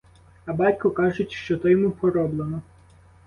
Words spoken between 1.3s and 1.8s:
що то